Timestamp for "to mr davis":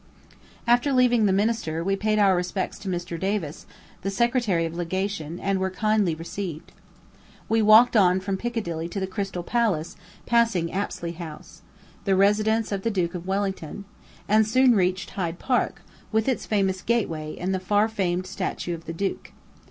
2.79-3.67